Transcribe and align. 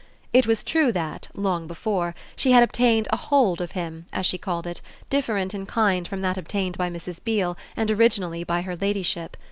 It 0.33 0.47
was 0.47 0.63
true 0.63 0.91
that, 0.93 1.27
long 1.35 1.67
before, 1.67 2.15
she 2.35 2.53
had 2.53 2.63
obtained 2.63 3.07
a 3.11 3.17
"hold" 3.17 3.61
of 3.61 3.73
him, 3.73 4.07
as 4.11 4.25
she 4.25 4.39
called 4.39 4.65
it, 4.65 4.81
different 5.11 5.53
in 5.53 5.67
kind 5.67 6.07
from 6.07 6.21
that 6.21 6.37
obtained 6.39 6.75
by 6.75 6.89
Mrs. 6.89 7.23
Beale 7.23 7.55
and 7.77 7.91
originally 7.91 8.43
by 8.43 8.61
her 8.63 8.75
ladyship. 8.75 9.37